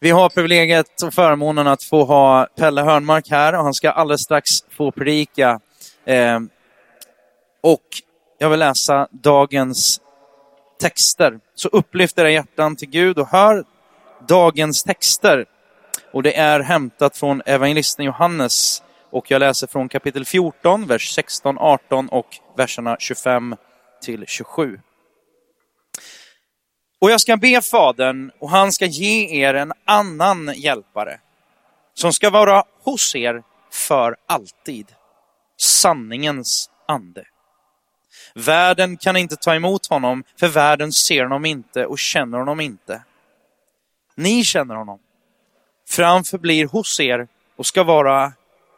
[0.00, 4.20] Vi har privilegiet och förmånen att få ha Pelle Hörnmark här och han ska alldeles
[4.20, 5.60] strax få predika.
[6.04, 6.40] Eh,
[7.60, 7.82] och
[8.38, 10.00] jag vill läsa dagens
[10.80, 11.38] texter.
[11.54, 13.64] Så upplyft era hjärtan till Gud och hör
[14.28, 15.44] dagens texter.
[16.12, 21.58] Och det är hämtat från evangelisten Johannes och jag läser från kapitel 14, vers 16,
[21.58, 22.26] 18 och
[22.56, 23.56] verserna 25
[24.02, 24.78] till 27.
[27.00, 31.20] Och jag ska be Fadern och han ska ge er en annan hjälpare
[31.94, 34.94] som ska vara hos er för alltid.
[35.56, 37.24] Sanningens ande.
[38.34, 43.02] Världen kan inte ta emot honom, för världen ser honom inte och känner honom inte.
[44.14, 44.98] Ni känner honom,
[45.88, 48.32] för han förblir hos er och ska vara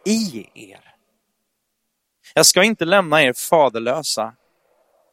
[0.07, 0.95] i er.
[2.35, 4.35] Jag ska inte lämna er faderlösa,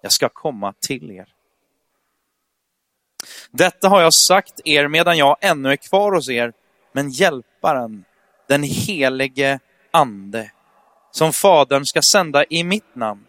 [0.01, 1.36] jag ska komma till er.
[3.51, 6.53] Detta har jag sagt er medan jag ännu är kvar hos er,
[6.93, 8.05] men hjälparen,
[8.47, 9.59] den helige
[9.91, 10.51] ande,
[11.11, 13.25] som Fadern ska sända i mitt namn.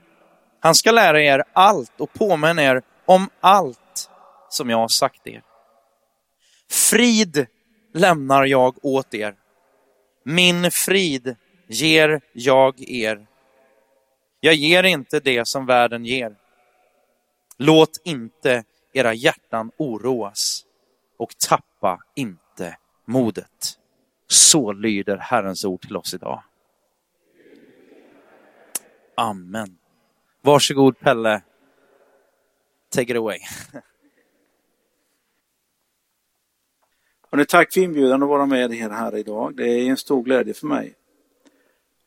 [0.60, 4.10] Han ska lära er allt och påminna er om allt
[4.48, 5.42] som jag har sagt er.
[6.70, 7.46] Frid
[7.94, 9.34] lämnar jag åt er.
[10.24, 11.36] Min frid
[11.68, 13.26] ger jag er.
[14.40, 16.36] Jag ger inte det som världen ger.
[17.58, 20.66] Låt inte era hjärtan oroas
[21.16, 23.78] och tappa inte modet.
[24.26, 26.42] Så lyder Herrens ord till oss idag.
[29.14, 29.78] Amen.
[30.40, 31.42] Varsågod Pelle.
[32.88, 33.38] Take it away.
[37.30, 39.56] Hörrni, tack för inbjudan att vara med er här idag.
[39.56, 40.94] Det är en stor glädje för mig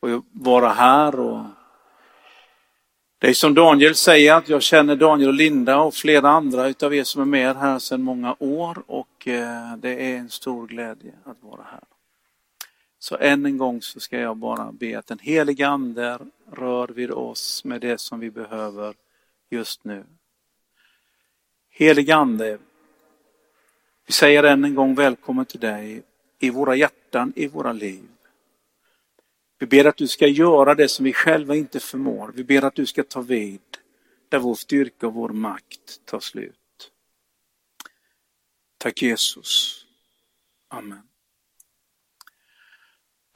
[0.00, 1.44] att vara här och
[3.22, 6.94] det är som Daniel säger, att jag känner Daniel och Linda och flera andra utav
[6.94, 11.12] er som är med här sedan många år och eh, det är en stor glädje
[11.24, 11.84] att vara här.
[12.98, 16.18] Så än en gång så ska jag bara be att den heliga Ande
[16.52, 18.94] rör vid oss med det som vi behöver
[19.50, 20.04] just nu.
[21.70, 22.58] Heliga Ande,
[24.06, 26.02] vi säger än en gång välkommen till dig
[26.38, 28.02] i våra hjärtan, i våra liv.
[29.62, 32.32] Vi ber att du ska göra det som vi själva inte förmår.
[32.34, 33.60] Vi ber att du ska ta vid
[34.28, 36.90] där vår styrka och vår makt tar slut.
[38.78, 39.84] Tack Jesus.
[40.68, 41.02] Amen.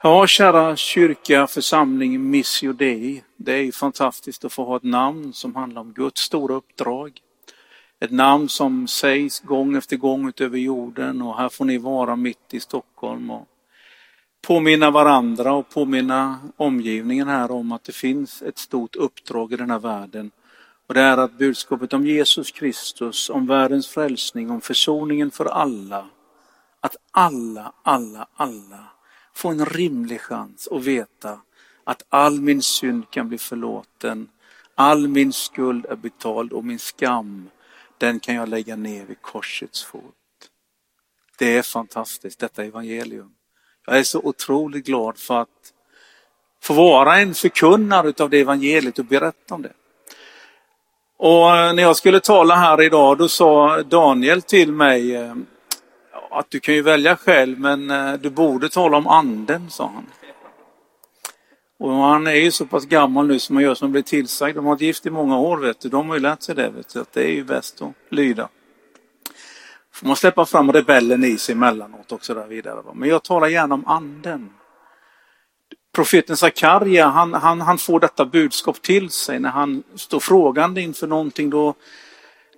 [0.03, 3.23] Ja, kära kyrka, församling Missio Dei.
[3.37, 7.21] Det är ju fantastiskt att få ha ett namn som handlar om Guds stora uppdrag.
[7.99, 12.53] Ett namn som sägs gång efter gång utöver jorden och här får ni vara mitt
[12.53, 13.31] i Stockholm.
[13.31, 13.47] Och
[14.47, 19.71] påminna varandra och påminna omgivningen här om att det finns ett stort uppdrag i den
[19.71, 20.31] här världen.
[20.87, 26.09] Och det är att budskapet om Jesus Kristus, om världens frälsning, om försoningen för alla,
[26.79, 28.83] att alla, alla, alla
[29.33, 31.39] får en rimlig chans att veta
[31.83, 34.29] att all min synd kan bli förlåten,
[34.75, 37.49] all min skuld är betald och min skam,
[37.97, 40.13] den kan jag lägga ner vid korsets fot.
[41.37, 43.36] Det är fantastiskt, detta evangelium.
[43.89, 45.73] Jag är så otroligt glad för att
[46.63, 49.71] få vara en förkunnare av det evangeliet och berätta om det.
[51.17, 55.35] Och eh, när jag skulle tala här idag då sa Daniel till mig eh,
[56.31, 60.05] att du kan ju välja själv men eh, du borde tala om anden, sa han.
[61.79, 64.55] Och han är ju så pass gammal nu som man gör som blir tillsagd.
[64.55, 65.89] De har varit gift i många år, vet du.
[65.89, 66.99] De har ju lärt sig det, vet du.
[66.99, 68.49] Att det är ju bäst att lyda
[69.97, 72.83] får man släppa fram rebellen i sig emellanåt också där vidare.
[72.93, 74.49] Men jag talar gärna om anden.
[75.95, 81.07] Profeten Sakarja, han, han, han får detta budskap till sig när han står frågande inför
[81.07, 81.49] någonting.
[81.49, 81.73] Då,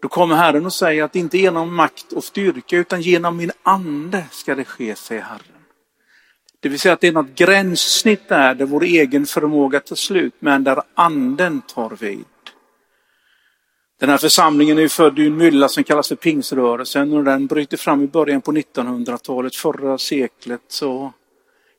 [0.02, 4.26] då kommer Herren och säger att inte genom makt och styrka utan genom min ande
[4.32, 5.64] ska det ske, säger Herren.
[6.60, 10.34] Det vill säga att det är något gränssnitt där, där vår egen förmåga tar slut,
[10.40, 12.26] men där anden tar vid.
[14.00, 17.78] Den här församlingen är född i en mylla som kallas för pingsrörelsen och den bryter
[17.78, 20.62] fram i början på 1900-talet, förra seklet.
[20.68, 21.14] Så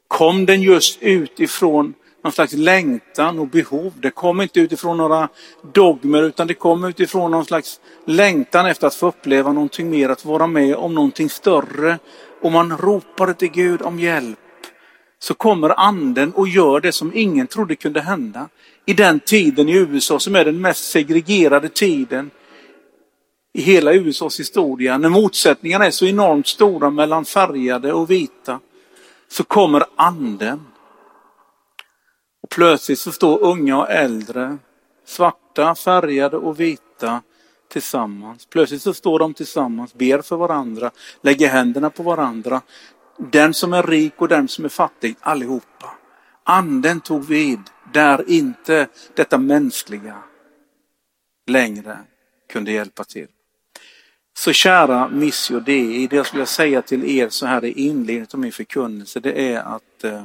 [0.08, 1.94] kom den just utifrån
[2.24, 3.92] någon slags längtan och behov.
[3.96, 5.28] Det kom inte utifrån några
[5.72, 10.24] dogmer utan det kom utifrån någon slags längtan efter att få uppleva någonting mer, att
[10.24, 11.98] vara med om någonting större.
[12.42, 14.38] Och man ropade till Gud om hjälp.
[15.18, 18.48] Så kommer anden och gör det som ingen trodde kunde hända
[18.86, 22.30] i den tiden i USA som är den mest segregerade tiden
[23.52, 24.98] i hela USAs historia.
[24.98, 28.60] När motsättningarna är så enormt stora mellan färgade och vita
[29.28, 30.66] så kommer anden.
[32.42, 34.58] Och plötsligt så står unga och äldre,
[35.06, 37.22] svarta, färgade och vita
[37.72, 38.46] tillsammans.
[38.46, 40.90] Plötsligt så står de tillsammans, ber för varandra,
[41.22, 42.60] lägger händerna på varandra.
[43.18, 45.90] Den som är rik och den som är fattig, allihopa.
[46.44, 47.60] Anden tog vid
[47.92, 50.22] där inte detta mänskliga
[51.46, 51.98] längre
[52.48, 53.28] kunde hjälpa till.
[54.38, 58.40] Så kära Missio Dei, det jag skulle säga till er så här i inledningen av
[58.40, 60.24] min förkunnelse, det är att eh,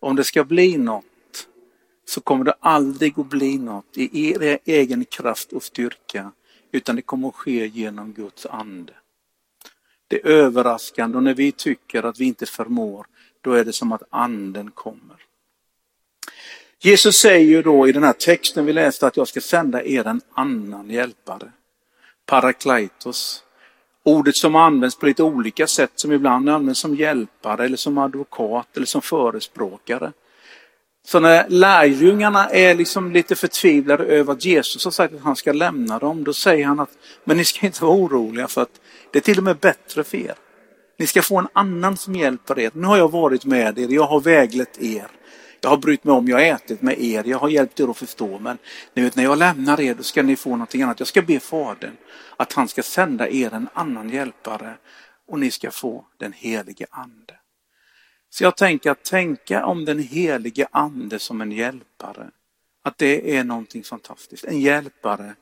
[0.00, 1.04] om det ska bli något
[2.04, 6.32] så kommer det aldrig att bli något i er egen kraft och styrka,
[6.72, 8.92] utan det kommer att ske genom Guds ande.
[10.08, 13.06] Det är överraskande och när vi tycker att vi inte förmår,
[13.40, 15.21] då är det som att anden kommer.
[16.84, 20.06] Jesus säger ju då i den här texten vi läste att jag ska sända er
[20.06, 21.52] en annan hjälpare.
[22.26, 23.42] Parakleitos.
[24.04, 28.76] Ordet som används på lite olika sätt, som ibland används som hjälpare eller som advokat
[28.76, 30.12] eller som förespråkare.
[31.06, 35.52] Så när lärjungarna är liksom lite förtvivlade över att Jesus har sagt att han ska
[35.52, 36.90] lämna dem, då säger han att
[37.24, 38.80] men ni ska inte vara oroliga för att
[39.10, 40.34] det är till och med bättre för er.
[40.98, 42.70] Ni ska få en annan som hjälper er.
[42.74, 45.06] Nu har jag varit med er, jag har väglett er.
[45.64, 47.96] Jag har brytt mig om, jag har ätit med er, jag har hjälpt er att
[47.96, 48.38] förstå.
[48.38, 48.58] Men
[48.94, 51.00] ni vet, när jag lämnar er då ska ni få någonting annat.
[51.00, 51.96] Jag ska be Fadern
[52.36, 54.74] att han ska sända er en annan hjälpare
[55.28, 57.34] och ni ska få den helige Ande.
[58.30, 62.30] Så jag tänker att tänka om den helige Ande som en hjälpare,
[62.82, 64.44] att det är någonting fantastiskt.
[64.44, 65.34] En hjälpare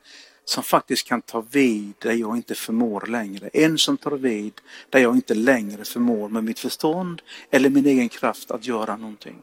[0.45, 3.49] som faktiskt kan ta vid där jag inte förmår längre.
[3.53, 4.53] En som tar vid
[4.89, 7.21] där jag inte längre förmår med mitt förstånd
[7.51, 9.41] eller min egen kraft att göra någonting.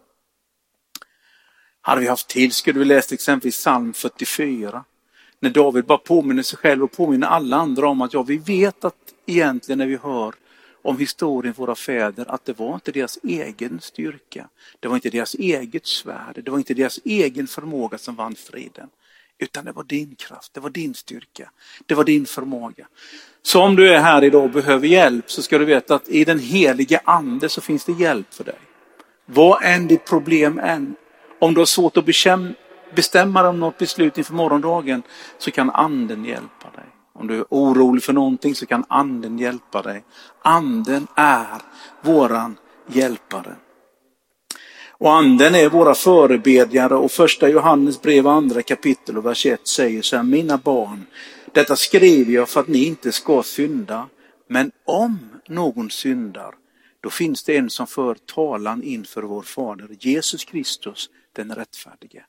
[1.89, 4.85] Hade vi haft tid skulle vi läst exempelvis psalm 44.
[5.41, 8.85] När David bara påminner sig själv och påminner alla andra om att ja, vi vet
[8.85, 8.95] att
[9.27, 10.35] egentligen när vi hör
[10.83, 14.49] om historien våra fäder att det var inte deras egen styrka.
[14.81, 16.41] Det var inte deras eget svärd.
[16.45, 18.89] Det var inte deras egen förmåga som vann friden.
[19.39, 21.51] Utan det var din kraft, det var din styrka,
[21.87, 22.89] det var din förmåga.
[23.43, 26.25] Så om du är här idag och behöver hjälp så ska du veta att i
[26.25, 28.59] den helige ande så finns det hjälp för dig.
[29.27, 30.97] Vad än ditt problem än.
[31.39, 32.05] Om du har svårt att
[32.95, 35.03] bestämma dig om något beslut inför morgondagen
[35.39, 36.85] så kan anden hjälpa dig.
[37.15, 40.05] Om du är orolig för någonting så kan anden hjälpa dig.
[40.43, 41.63] Anden är
[42.01, 42.57] våran
[42.87, 43.57] hjälpare.
[45.01, 50.03] Och anden är våra förebedjare och första Johannes brev andra kapitel och vers 1 säger
[50.03, 51.07] så här, mina barn,
[51.53, 54.07] detta skriver jag för att ni inte ska synda.
[54.49, 55.19] Men om
[55.49, 56.55] någon syndar,
[57.09, 62.25] då finns det en som för talan inför vår Fader, Jesus Kristus, den rättfärdige.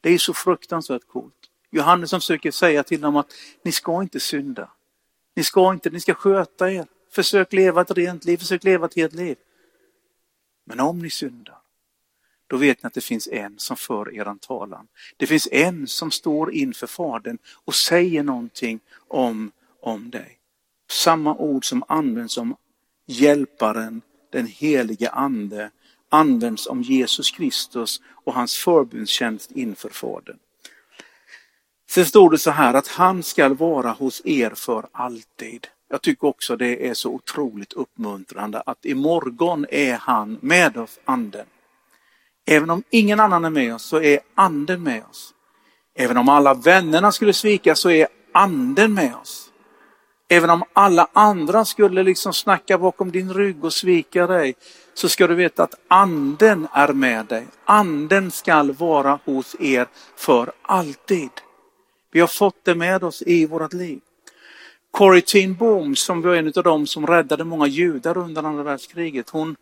[0.00, 1.50] Det är så fruktansvärt coolt.
[1.70, 3.32] Johannes som försöker säga till dem att
[3.62, 4.70] ni ska inte synda.
[5.36, 6.86] Ni ska inte, ni ska sköta er.
[7.10, 9.36] Försök leva ett rent liv, försök leva ett helt liv.
[10.64, 11.58] Men om ni syndar,
[12.46, 14.88] då vet ni att det finns en som för eran talan.
[15.16, 20.38] Det finns en som står inför Fadern och säger någonting om, om dig.
[20.90, 22.56] Samma ord som används om
[23.06, 24.02] hjälparen,
[24.34, 25.70] den helige ande,
[26.08, 30.36] används om Jesus Kristus och hans förbundstjänst inför Fadern.
[31.90, 35.66] Sen står det så här att han ska vara hos er för alltid.
[35.90, 41.46] Jag tycker också det är så otroligt uppmuntrande att imorgon är han med oss, anden.
[42.46, 45.34] Även om ingen annan är med oss så är anden med oss.
[45.94, 49.43] Även om alla vännerna skulle svika så är anden med oss.
[50.34, 54.54] Även om alla andra skulle liksom snacka bakom din rygg och svika dig
[54.94, 57.46] så ska du veta att anden är med dig.
[57.64, 59.86] Anden skall vara hos er
[60.16, 61.30] för alltid.
[62.12, 64.00] Vi har fått det med oss i vårt liv.
[64.90, 69.30] Corrie ten Boom som var en av dem som räddade många judar under andra världskriget.
[69.30, 69.56] Hon,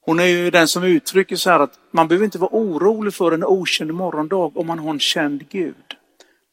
[0.00, 3.32] hon är ju den som uttrycker så här att man behöver inte vara orolig för
[3.32, 5.99] en okänd morgondag om man har en känd Gud.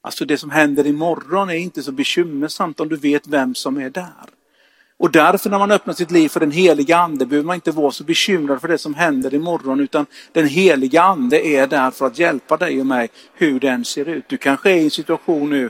[0.01, 3.89] Alltså det som händer imorgon är inte så bekymmersamt om du vet vem som är
[3.89, 4.29] där.
[4.99, 7.91] Och därför när man öppnar sitt liv för den heliga ande behöver man inte vara
[7.91, 12.19] så bekymrad för det som händer imorgon utan den heliga ande är där för att
[12.19, 14.29] hjälpa dig och mig hur den ser ut.
[14.29, 15.69] Du kanske är i en situation nu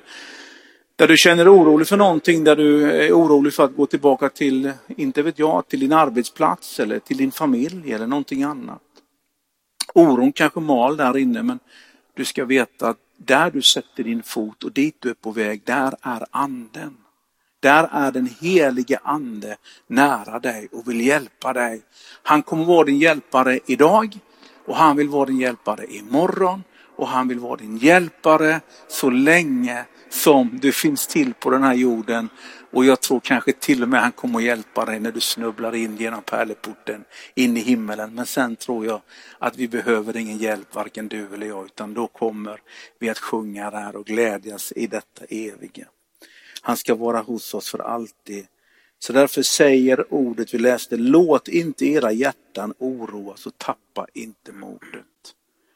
[0.95, 4.71] där du känner orolig för någonting, där du är orolig för att gå tillbaka till,
[4.87, 8.81] inte vet jag, till din arbetsplats eller till din familj eller någonting annat.
[9.93, 11.59] Oron kanske mal där inne men
[12.13, 15.61] du ska veta att där du sätter din fot och dit du är på väg,
[15.65, 16.97] där är anden.
[17.59, 19.57] Där är den helige ande
[19.87, 21.81] nära dig och vill hjälpa dig.
[22.23, 24.19] Han kommer vara din hjälpare idag
[24.65, 26.63] och han vill vara din hjälpare imorgon
[26.95, 31.73] och han vill vara din hjälpare så länge som du finns till på den här
[31.73, 32.29] jorden.
[32.71, 35.75] Och jag tror kanske till och med han kommer att hjälpa dig när du snubblar
[35.75, 37.03] in genom pärleporten
[37.35, 38.15] in i himmelen.
[38.15, 39.01] Men sen tror jag
[39.39, 42.61] att vi behöver ingen hjälp, varken du eller jag, utan då kommer
[42.99, 45.87] vi att sjunga där och glädjas i detta eviga.
[46.61, 48.47] Han ska vara hos oss för alltid.
[48.99, 55.05] Så därför säger ordet vi läste, låt inte era hjärtan oroas och tappa inte modet.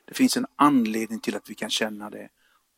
[0.05, 2.29] Det finns en anledning till att vi kan känna det.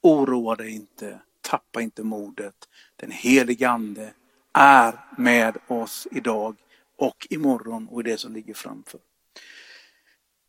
[0.01, 1.19] Oroa dig inte,
[1.53, 2.55] tappa inte modet.
[2.95, 4.13] Den helige Ande
[4.53, 6.55] är med oss idag
[6.97, 8.99] och imorgon och i det som ligger framför.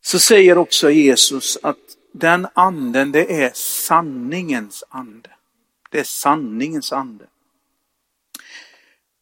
[0.01, 1.77] Så säger också Jesus att
[2.11, 5.29] den anden, det är sanningens ande.
[5.91, 7.25] Det är sanningens ande.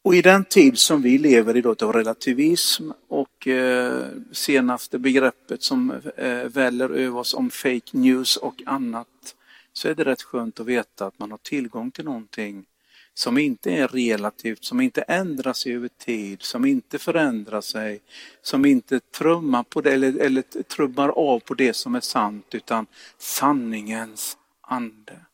[0.03, 5.63] Och i den tid som vi lever i då av relativism och eh, senaste begreppet
[5.63, 9.35] som eh, väller över oss om fake news och annat
[9.73, 12.65] så är det rätt skönt att veta att man har tillgång till någonting
[13.13, 18.01] som inte är relativt, som inte ändrar sig över tid, som inte förändrar sig,
[18.41, 22.87] som inte trummar på det eller, eller trubbar av på det som är sant, utan
[23.17, 25.25] sanningens ande.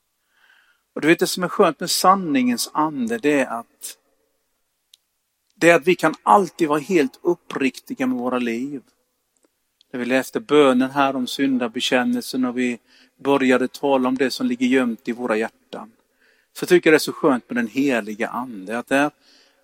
[0.96, 3.98] Och du vet det som är skönt med sanningens ande, det är att
[5.56, 8.82] det är att vi kan alltid vara helt uppriktiga med våra liv.
[9.92, 12.80] När vi läste bönen här om syndabekännelsen och vi
[13.24, 15.92] började tala om det som ligger gömt i våra hjärtan.
[16.54, 18.78] Så tycker jag det är så skönt med den heliga ande.
[18.78, 19.12] Att det, är,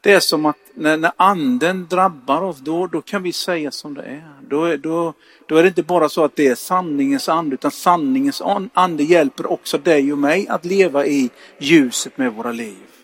[0.01, 3.93] det är som att när, när anden drabbar oss, då, då kan vi säga som
[3.93, 4.35] det är.
[4.49, 5.13] Då, då,
[5.47, 8.41] då är det inte bara så att det är sanningens ande, utan sanningens
[8.73, 11.29] ande hjälper också dig och mig att leva i
[11.59, 12.94] ljuset med våra liv.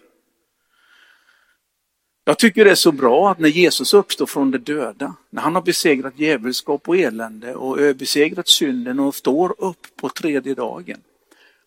[2.32, 5.56] Jag tycker det är så bra att när Jesus uppstår från de döda, när han
[5.56, 10.98] har besegrat djävulskap och elände och besegrat synden och står upp på tredje dagen.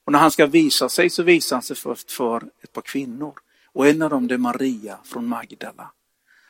[0.05, 3.33] Och när han ska visa sig så visar han sig först för ett par kvinnor.
[3.73, 5.91] Och en av dem är Maria från Magdala.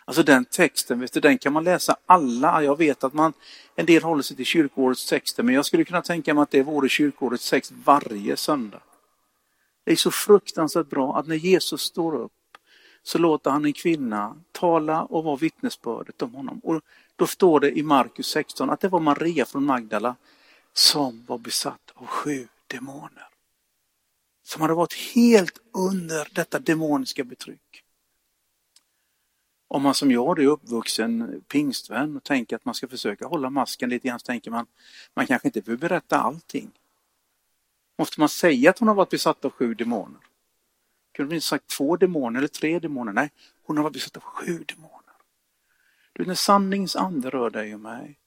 [0.04, 2.62] Alltså den texten, vet du, den kan man läsa alla.
[2.62, 3.32] Jag vet att man,
[3.76, 6.62] en del håller sig till kyrkårets texter, men jag skulle kunna tänka mig att det
[6.62, 8.82] vore kyrkårets text varje söndag.
[9.84, 12.32] Det är så fruktansvärt bra att när Jesus står upp
[13.06, 16.60] så låter han en kvinna tala och vara vittnesbördet om honom.
[16.64, 16.82] Och
[17.16, 20.16] då står det i Markus 16 att det var Maria från Magdala
[20.72, 23.28] som var besatt av sju demoner.
[24.42, 27.84] Som hade varit helt under detta demoniska betryck.
[29.68, 33.90] Om man som jag är uppvuxen pingstvän och tänker att man ska försöka hålla masken
[33.90, 34.66] lite grann så tänker man
[35.14, 36.70] man kanske inte behöver berätta allting.
[37.98, 40.20] Måste man säga att hon har varit besatt av sju demoner?
[41.14, 43.12] Kunde vi sagt två demoner eller tre demoner?
[43.12, 43.30] Nej,
[43.62, 44.94] hon har varit besatt av sju demoner.
[46.12, 48.18] Du, när sanningens ande rör dig och mig,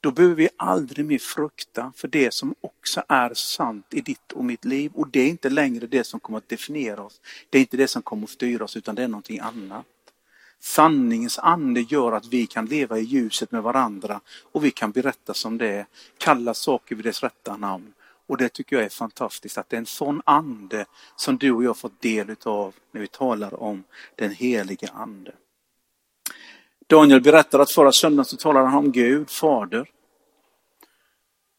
[0.00, 4.44] då behöver vi aldrig mer frukta för det som också är sant i ditt och
[4.44, 4.92] mitt liv.
[4.94, 7.20] Och det är inte längre det som kommer att definiera oss.
[7.50, 9.86] Det är inte det som kommer att styra oss, utan det är någonting annat.
[10.60, 14.20] Sanningens ande gör att vi kan leva i ljuset med varandra
[14.52, 15.86] och vi kan berätta som det är,
[16.18, 17.92] kalla saker vid dess rätta namn.
[18.26, 21.64] Och det tycker jag är fantastiskt att det är en sån ande som du och
[21.64, 25.32] jag fått del av när vi talar om den helige ande.
[26.86, 29.90] Daniel berättar att förra söndagen så talade han om Gud, Fader.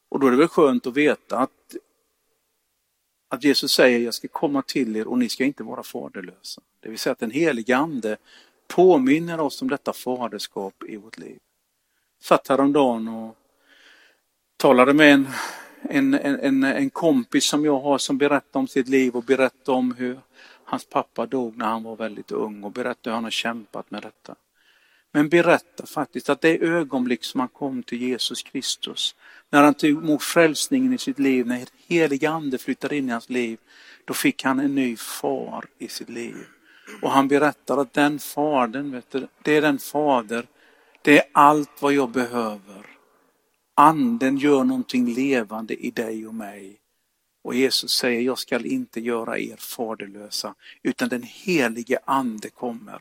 [0.10, 1.76] Och då är det väl skönt att veta att,
[3.30, 6.62] att Jesus säger, jag ska komma till er och ni ska inte vara faderlösa.
[6.80, 8.18] Det vill säga att den helige ande
[8.68, 11.40] påminner oss om detta faderskap i vårt liv.
[12.22, 13.38] Satt häromdagen och
[14.58, 15.28] talade med en
[15.90, 19.94] en, en, en kompis som jag har som berättar om sitt liv och berättar om
[19.94, 20.20] hur
[20.64, 24.02] hans pappa dog när han var väldigt ung och berättar hur han har kämpat med
[24.02, 24.36] detta.
[25.12, 29.16] Men berättar faktiskt att det ögonblick som han kom till Jesus Kristus,
[29.50, 33.30] när han tog emot frälsningen i sitt liv, när helig ande flyttade in i hans
[33.30, 33.60] liv,
[34.06, 36.36] då fick han en ny far i sitt liv.
[37.02, 40.46] Och han berättar att den fadern, vet du, det är den fader,
[41.02, 42.95] det är allt vad jag behöver
[43.78, 46.80] Anden gör någonting levande i dig och mig.
[47.42, 53.00] Och Jesus säger, jag skall inte göra er faderlösa, utan den helige ande kommer.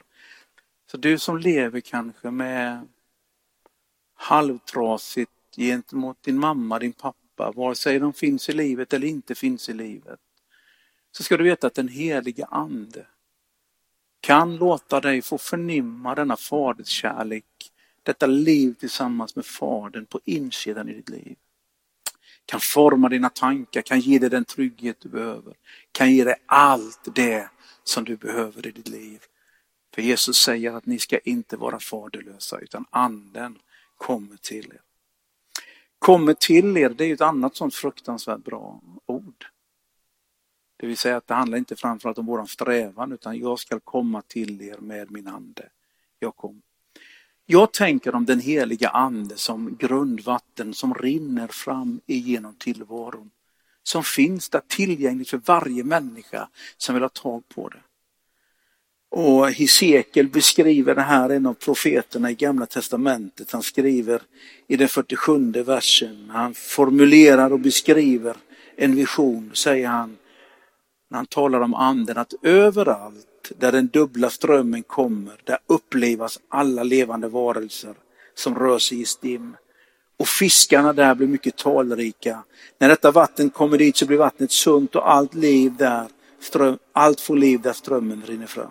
[0.91, 2.89] Så du som lever kanske med
[4.15, 9.69] halvtrasigt gentemot din mamma, din pappa, vare sig de finns i livet eller inte finns
[9.69, 10.21] i livet,
[11.13, 13.07] så ska du veta att den helige ande
[14.21, 17.45] kan låta dig få förnimma denna faderskärlek
[18.05, 21.37] detta liv tillsammans med Fadern på insidan i ditt liv.
[22.47, 25.55] Kan forma dina tankar, kan ge dig den trygghet du behöver.
[25.93, 27.49] Kan ge dig allt det
[27.85, 29.23] som du behöver i ditt liv.
[29.95, 33.59] För Jesus säger att ni ska inte vara faderlösa utan anden
[33.97, 34.81] kommer till er.
[35.99, 39.47] Kommer till er, det är ett annat sånt fruktansvärt bra ord.
[40.77, 44.23] Det vill säga att det handlar inte framförallt om våran strävan utan jag ska komma
[44.23, 45.69] till er med min ande.
[46.19, 46.63] Jag kommer.
[47.47, 53.31] Jag tänker om den heliga ande som grundvatten som rinner fram igenom tillvaron.
[53.83, 57.81] Som finns där tillgängligt för varje människa som vill ha tag på det.
[59.11, 63.53] Och Hesekiel beskriver det här, en av profeterna i Gamla Testamentet.
[63.53, 64.23] Han skriver
[64.67, 68.37] i den 47 versen, han formulerar och beskriver
[68.77, 70.17] en vision, säger han,
[71.11, 73.27] när han talar om anden, att överallt
[73.59, 77.95] där den dubbla strömmen kommer, där upplevas alla levande varelser
[78.35, 79.57] som rör sig i stim.
[80.17, 82.45] Och fiskarna där blir mycket talrika.
[82.79, 86.07] När detta vatten kommer dit så blir vattnet sunt och allt liv där,
[86.41, 88.71] ström, allt får liv där strömmen rinner fram.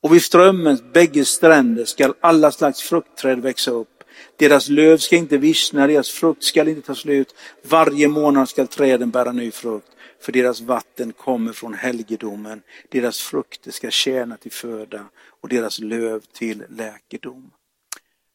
[0.00, 3.88] Och vid strömmens bägge stränder skall alla slags fruktträd växa upp.
[4.36, 7.34] Deras löv ska inte vissna, deras frukt skall inte ta slut.
[7.62, 9.88] Varje månad skall träden bära ny frukt,
[10.20, 12.62] för deras vatten kommer från helgedomen.
[12.88, 15.04] Deras frukter ska tjäna till föda
[15.40, 17.50] och deras löv till läkedom.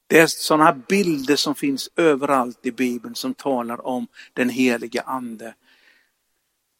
[0.07, 5.01] Det är sådana här bilder som finns överallt i Bibeln som talar om den heliga
[5.01, 5.55] ande.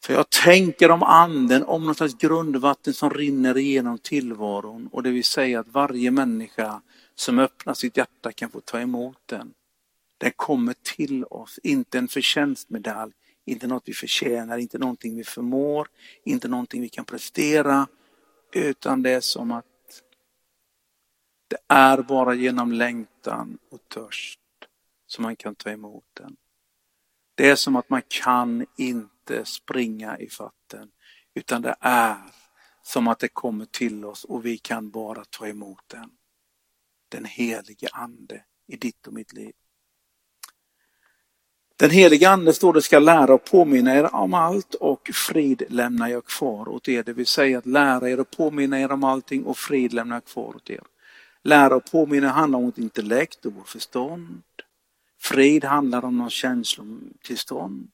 [0.04, 5.10] För jag tänker om anden, om något slags grundvatten som rinner igenom tillvaron och det
[5.10, 6.82] vill säga att varje människa
[7.16, 9.54] som öppnar sitt hjärta kan få ta emot den.
[10.18, 13.14] Den kommer till oss, inte en förtjänstmedalj,
[13.52, 15.88] inte något vi förtjänar, inte någonting vi förmår,
[16.24, 17.88] inte någonting vi kan prestera,
[18.54, 19.66] utan det är som att
[21.48, 24.40] det är bara genom längtan och törst
[25.08, 26.36] som man kan ta emot den.
[27.36, 30.92] Det är som att man kan inte springa i fatten,
[31.34, 32.18] utan det är
[32.84, 36.12] som att det kommer till oss och vi kan bara ta emot den.
[37.10, 39.54] Den helige Ande i ditt och mitt liv.
[41.82, 46.08] Den helige Ande står det ska lära och påminna er om allt och frid lämnar
[46.08, 47.04] jag kvar åt er.
[47.04, 50.26] Det vill säga att lära er och påminna er om allting och frid lämnar jag
[50.26, 50.82] kvar åt er.
[51.44, 54.42] Lära och påminna handlar om vårt intellekt och vårt förstånd.
[55.22, 57.90] Frid handlar om någon känslotillstånd.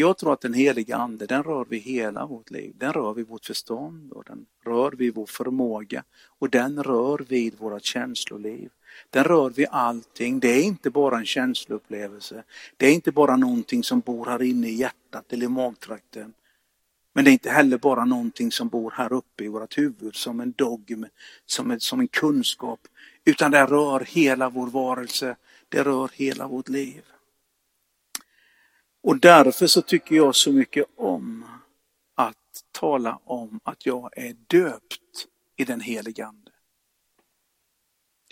[0.00, 2.74] Jag tror att den heliga ande, den rör vid hela vårt liv.
[2.78, 6.04] Den rör vid vårt förstånd och den rör vid vår förmåga
[6.38, 8.70] och den rör vid våra känsloliv.
[9.10, 10.40] Den rör vid allting.
[10.40, 12.44] Det är inte bara en känsloupplevelse.
[12.76, 16.32] Det är inte bara någonting som bor här inne i hjärtat eller i magtrakten.
[17.12, 20.40] Men det är inte heller bara någonting som bor här uppe i vårt huvud som
[20.40, 21.06] en dogm,
[21.46, 22.80] som en, som en kunskap.
[23.24, 25.36] Utan det rör hela vår varelse,
[25.68, 27.02] det rör hela vårt liv.
[29.02, 31.44] Och därför så tycker jag så mycket om
[32.14, 36.50] att tala om att jag är döpt i den helige Ande.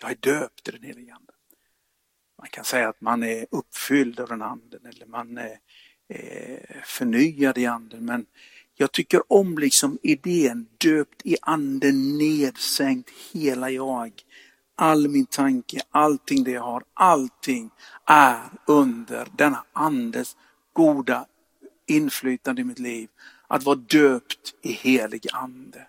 [0.01, 1.33] Jag är döpt i den helige Ande.
[2.39, 5.59] Man kan säga att man är uppfylld av den anden eller man är
[6.09, 8.05] eh, förnyad i anden.
[8.05, 8.27] Men
[8.75, 14.13] jag tycker om liksom idén döpt i anden, nedsänkt hela jag.
[14.75, 17.71] All min tanke, allting det jag har, allting
[18.05, 20.37] är under denna andes
[20.79, 21.27] goda
[21.87, 23.09] inflytande i mitt liv.
[23.47, 25.87] Att vara döpt i helig ande.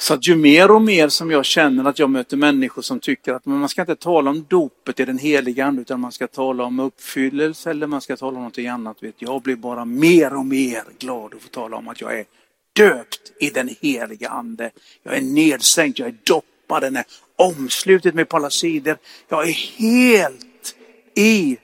[0.00, 3.32] Så att ju mer och mer som jag känner att jag möter människor som tycker
[3.32, 6.64] att man ska inte tala om dopet i den heliga ande utan man ska tala
[6.64, 9.02] om uppfyllelse eller man ska tala om någonting annat.
[9.02, 12.24] Vet jag blir bara mer och mer glad att få tala om att jag är
[12.72, 14.70] döpt i den heliga ande.
[15.02, 17.04] Jag är nedsänkt, jag är doppad, den är
[17.36, 18.96] omslutet med på alla sidor.
[19.28, 20.76] Jag är helt
[21.14, 21.58] i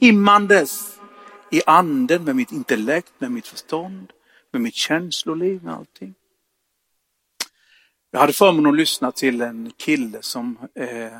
[0.00, 1.00] timmandes
[1.50, 4.12] i anden med mitt intellekt, med mitt förstånd,
[4.50, 6.14] med mitt känsloliv, med allting.
[8.10, 11.18] Jag hade förmånen att lyssna till en kille som eh,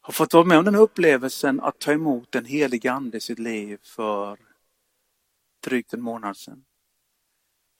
[0.00, 3.20] har fått vara med om den här upplevelsen att ta emot den helige ande i
[3.20, 4.38] sitt liv för
[5.64, 6.64] drygt en månad sedan.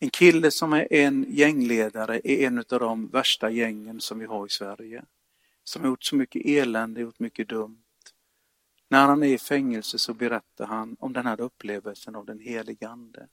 [0.01, 4.47] En kille som är en gängledare i en av de värsta gängen som vi har
[4.47, 5.05] i Sverige.
[5.65, 7.83] Som har gjort så mycket elände, gjort mycket dumt.
[8.89, 12.89] När han är i fängelse så berättar han om den här upplevelsen av den helige
[12.89, 13.29] Ande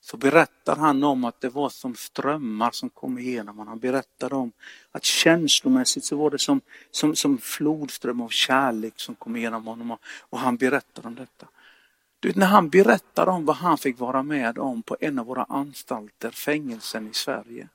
[0.00, 3.68] så berättar han om att det var som strömmar som kom igenom honom.
[3.68, 4.52] Han berättar om
[4.92, 9.96] att känslomässigt så var det som, som, som flodström av kärlek som kom igenom honom
[10.20, 11.48] och han berättar om detta.
[12.20, 15.26] Du vet, när han berättar om vad han fick vara med om på en av
[15.26, 17.68] våra anstalter, fängelsen i Sverige.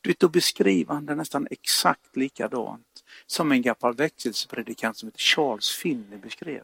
[0.00, 2.87] Du vet, då beskriver han det nästan exakt likadant
[3.26, 6.62] som en gammal väckelsepredikant som heter Charles Finney beskrev.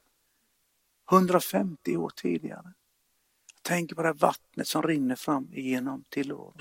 [1.11, 2.73] 150 år tidigare.
[3.63, 6.53] Tänk på det här vattnet som rinner fram igenom tillvaron.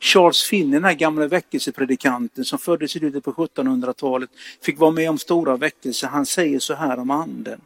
[0.00, 5.10] Charles Finney, den här gamla väckelsepredikanten som föddes i slutet på 1700-talet, fick vara med
[5.10, 6.08] om stora väckelser.
[6.08, 7.60] Han säger så här om anden.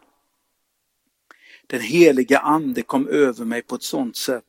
[1.66, 4.44] Den heliga ande kom över mig på ett sådant sätt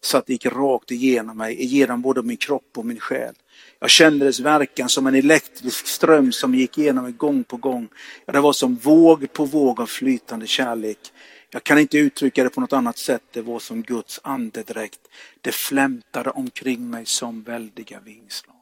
[0.00, 3.34] så att det gick rakt igenom mig, igenom både min kropp och min själ.
[3.82, 7.88] Jag kände dess verkan som en elektrisk ström som gick igenom mig gång på gång.
[8.26, 11.12] Ja, det var som våg på våg av flytande kärlek.
[11.50, 13.22] Jag kan inte uttrycka det på något annat sätt.
[13.32, 15.00] Det var som Guds andedräkt.
[15.40, 18.56] Det flämtade omkring mig som väldiga vingslag.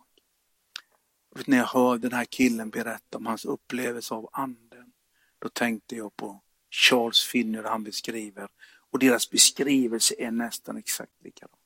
[1.46, 4.92] när jag hörde den här killen berätta om hans upplevelse av anden,
[5.38, 8.48] då tänkte jag på Charles Finney han beskriver.
[8.90, 11.56] Och deras beskrivelse är nästan exakt likadan.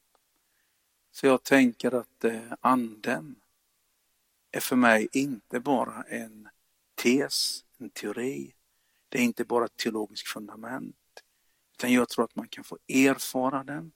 [1.13, 3.37] Så jag tänker att eh, anden
[4.53, 6.49] är för mig inte bara en
[6.95, 8.55] tes, en teori.
[9.09, 10.97] Det är inte bara ett teologiskt fundament.
[11.73, 13.93] Utan jag tror att man kan få erfara den,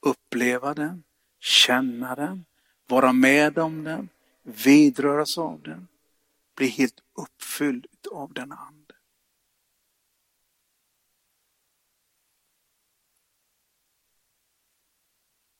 [0.00, 1.04] uppleva den,
[1.38, 2.44] känna den,
[2.86, 4.08] vara med om den,
[4.42, 5.88] vidröras av den,
[6.54, 8.94] bli helt uppfylld av den ande.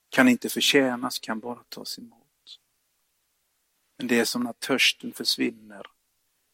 [0.09, 2.28] Kan inte förtjänas, kan bara tas emot.
[3.99, 5.87] Men det är som när törsten försvinner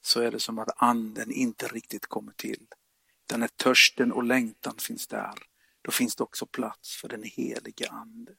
[0.03, 2.67] så är det som att anden inte riktigt kommer till.
[3.27, 5.35] Utan när törsten och längtan finns där,
[5.83, 8.33] då finns det också plats för den helige ande.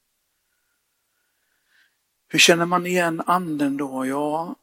[2.28, 4.06] Hur känner man igen anden då?
[4.06, 4.56] Ja,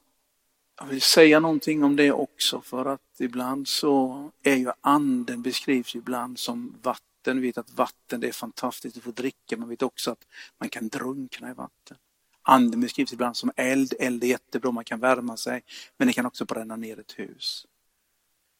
[0.79, 5.95] jag vill säga någonting om det också för att ibland så är ju anden beskrivs
[5.95, 7.41] ibland som vatten.
[7.41, 10.25] Vi vet att vatten det är fantastiskt att få dricka, men vi vet också att
[10.57, 11.97] man kan drunkna i vatten.
[12.43, 13.93] Anden beskrivs ibland som eld.
[13.99, 15.63] Eld är jättebra, man kan värma sig,
[15.97, 17.67] men det kan också bränna ner ett hus.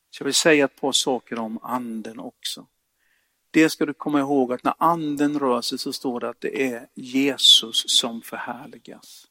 [0.10, 2.68] Så jag vill säga ett par saker om anden också.
[3.52, 6.64] Det ska du komma ihåg att när anden rör sig så står det att det
[6.74, 9.28] är Jesus som förhärligas.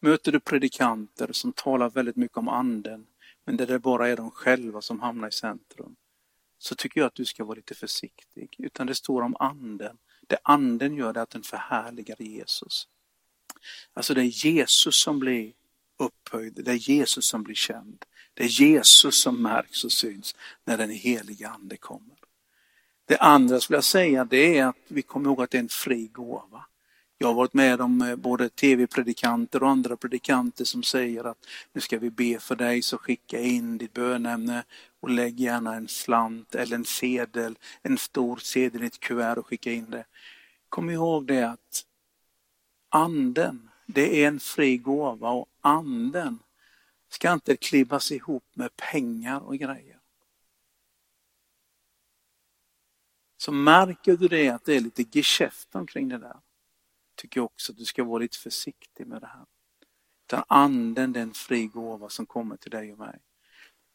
[0.00, 3.06] Möter du predikanter som talar väldigt mycket om anden,
[3.44, 5.96] men där det bara är de själva som hamnar i centrum,
[6.58, 8.54] så tycker jag att du ska vara lite försiktig.
[8.58, 9.98] Utan det står om anden.
[10.26, 12.88] Det anden gör är att den förhärligar Jesus.
[13.94, 15.52] Alltså det är Jesus som blir
[15.98, 18.04] upphöjd, det är Jesus som blir känd.
[18.34, 22.16] Det är Jesus som märks och syns när den heliga ande kommer.
[23.06, 25.68] Det andra skulle jag säga det är att vi kommer ihåg att det är en
[25.68, 26.64] fri gåva.
[27.18, 31.80] Jag har varit med om eh, både tv-predikanter och andra predikanter som säger att nu
[31.80, 34.64] ska vi be för dig så skicka in ditt bönämne
[35.00, 39.46] och lägg gärna en slant eller en sedel, en stor sedel i ett kuvert och
[39.46, 40.04] skicka in det.
[40.68, 41.84] Kom ihåg det att
[42.94, 46.38] anden, det är en fri gåva och anden
[47.08, 50.00] ska inte klibbas ihop med pengar och grejer.
[53.36, 56.36] Så märker du det att det är lite geschäft omkring det där,
[57.14, 59.46] tycker jag också att du ska vara lite försiktig med det här.
[60.26, 63.20] Utan anden, den fri gåva som kommer till dig och mig.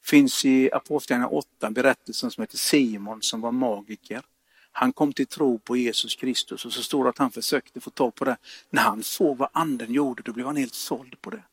[0.03, 4.25] finns i Apostlagärningarna 8 en berättelse som heter Simon som var magiker.
[4.71, 7.89] Han kom till tro på Jesus Kristus och så står det att han försökte få
[7.89, 8.37] tag på det.
[8.69, 11.43] När han såg vad anden gjorde, då blev han helt såld på det.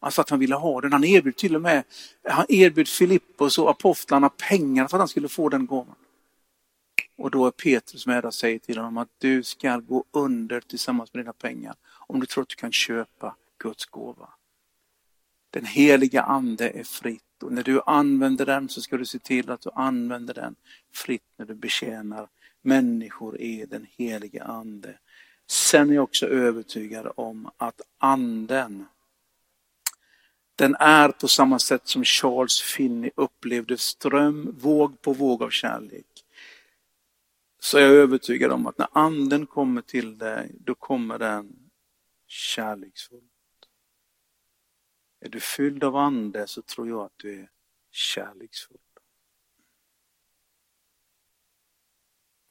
[0.00, 0.92] Han sa att han ville ha den.
[0.92, 1.84] Han erbjöd till och med,
[2.28, 5.94] han erbjöd Filippos och apostlarna pengar för att han skulle få den gåvan.
[7.16, 11.14] Och då är Petrus med och säger till honom att du ska gå under tillsammans
[11.14, 11.74] med dina pengar
[12.06, 14.28] om du tror att du kan köpa Guds gåva.
[15.50, 19.50] Den heliga ande är fritt och när du använder den så ska du se till
[19.50, 20.54] att du använder den
[20.92, 22.28] fritt när du betjänar
[22.62, 24.98] människor i den helige ande.
[25.46, 28.86] Sen är jag också övertygad om att anden
[30.56, 36.06] den är på samma sätt som Charles Finney upplevde ström, våg på våg av kärlek.
[37.58, 41.70] Så jag är övertygad om att när anden kommer till dig, då kommer den
[42.26, 43.22] kärleksfullt.
[45.20, 47.50] Är du fylld av ande så tror jag att du är
[47.90, 48.78] kärleksfull.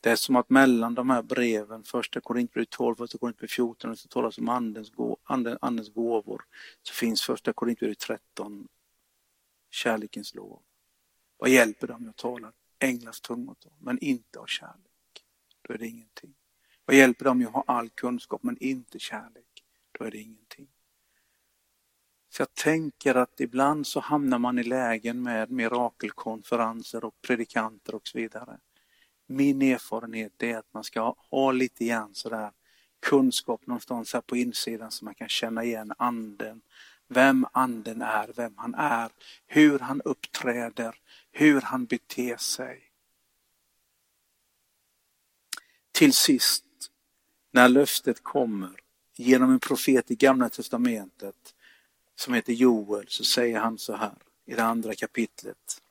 [0.01, 4.07] Det är som att mellan de här breven, första Korintierbrevet 12, första Korintierbrevet 14, så
[4.07, 4.91] talas om andens,
[5.59, 6.45] andens gåvor,
[6.81, 8.67] så finns första Korintierbrevet 13,
[9.69, 10.61] kärlekens lov.
[11.37, 15.25] Vad hjälper det om jag talar änglars tungor, men inte av kärlek?
[15.61, 16.33] Då är det ingenting.
[16.85, 19.63] Vad hjälper det om jag har all kunskap men inte kärlek?
[19.91, 20.67] Då är det ingenting.
[22.29, 28.07] Så jag tänker att ibland så hamnar man i lägen med mirakelkonferenser och predikanter och
[28.07, 28.59] så vidare
[29.31, 32.51] min erfarenhet är att man ska ha lite grann sådär
[32.99, 36.61] kunskap någonstans här på insidan så man kan känna igen anden.
[37.07, 39.11] Vem anden är, vem han är,
[39.47, 40.95] hur han uppträder,
[41.31, 42.81] hur han beter sig.
[45.91, 46.65] Till sist,
[47.51, 48.71] när löftet kommer
[49.15, 51.55] genom en profet i Gamla Testamentet
[52.15, 54.15] som heter Joel så säger han så här
[54.45, 55.81] i det andra kapitlet.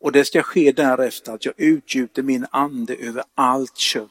[0.00, 4.10] Och det ska ske därefter att jag utgjuter min ande över allt kött.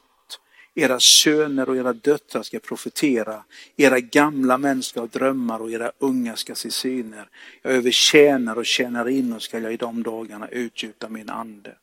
[0.74, 3.44] Era söner och era döttrar ska profetera,
[3.76, 7.28] era gamla män ska ha drömmar och era unga ska se syner.
[7.62, 11.76] Jag över in och tjänarinnor ska jag i de dagarna utgjuta min ande.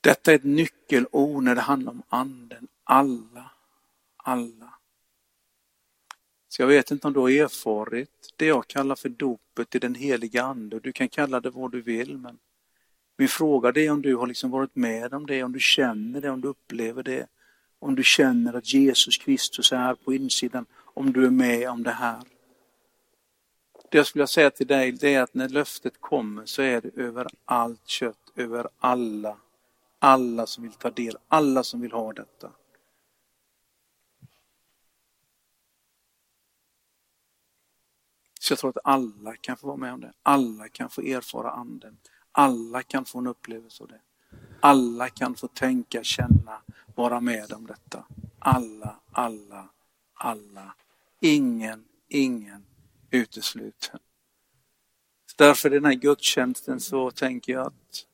[0.00, 2.68] Detta är ett nyckelord när det handlar om anden.
[2.84, 3.50] Alla,
[4.16, 4.59] alla.
[6.50, 9.94] Så jag vet inte om du har erfarit det jag kallar för dopet i den
[9.94, 10.80] heliga ande.
[10.80, 12.38] Du kan kalla det vad du vill, men
[13.16, 16.30] min fråga är om du har liksom varit med om det, om du känner det,
[16.30, 17.26] om du upplever det.
[17.78, 21.82] Om du känner att Jesus Kristus är här på insidan, om du är med om
[21.82, 22.20] det här.
[23.90, 27.02] Det jag skulle säga till dig det är att när löftet kommer så är det
[27.02, 29.36] över allt kött, över alla.
[29.98, 32.50] Alla som vill ta del, alla som vill ha detta.
[38.50, 40.12] Så jag tror att alla kan få vara med om det.
[40.22, 41.96] Alla kan få erfara anden.
[42.32, 44.00] Alla kan få en upplevelse av det.
[44.60, 46.62] Alla kan få tänka, känna,
[46.94, 48.04] vara med om detta.
[48.38, 49.68] Alla, alla,
[50.14, 50.74] alla.
[51.20, 52.66] Ingen, ingen
[53.10, 53.98] utesluten.
[55.36, 58.06] Därför i den här gudstjänsten så tänker jag att,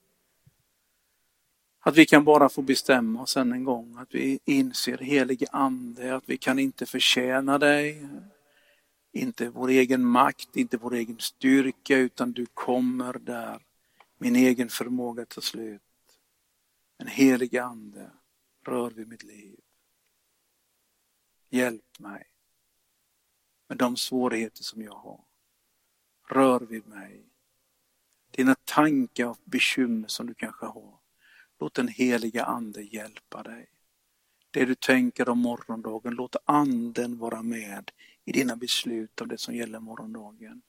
[1.80, 3.96] att vi kan bara få bestämma oss än en gång.
[3.98, 8.08] Att vi inser helige Ande, att vi kan inte förtjäna dig.
[9.16, 13.62] Inte vår egen makt, inte vår egen styrka, utan du kommer där.
[14.18, 15.82] Min egen förmåga tar slut.
[16.98, 18.10] En helig Ande,
[18.66, 19.60] rör vid mitt liv.
[21.50, 22.26] Hjälp mig
[23.68, 25.20] med de svårigheter som jag har.
[26.28, 27.24] Rör vid mig.
[28.30, 30.98] Dina tankar och bekymmer som du kanske har.
[31.58, 33.66] Låt den heliga Ande hjälpa dig.
[34.50, 37.90] Det du tänker om morgondagen, låt Anden vara med
[38.26, 40.62] i dina beslut om det som gäller morgondagen.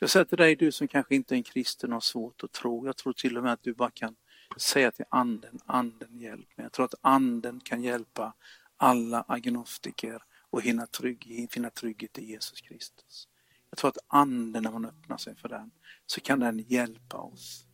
[0.00, 2.52] Jag säger till dig, du som kanske inte är en kristen och har svårt att
[2.52, 2.86] tro.
[2.86, 4.16] Jag tror till och med att du bara kan
[4.56, 6.64] säga till anden, anden hjälp mig.
[6.64, 8.34] Jag tror att anden kan hjälpa
[8.76, 13.28] alla agnostiker och hinna trygg, finna trygghet i Jesus Kristus.
[13.70, 15.70] Jag tror att anden, när man öppnar sig för den,
[16.06, 17.66] så kan den hjälpa oss